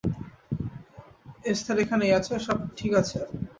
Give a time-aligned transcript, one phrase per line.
[1.45, 3.19] Esther এখানেই আছে, সব ঠিক আছে।